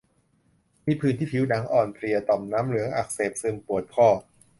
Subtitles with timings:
[0.85, 4.07] มีผื่นที่ผิวหนัง อ่อนเพลีย ต่อมน้ำเหลืองอักเสบ ซึม ปวดข้อ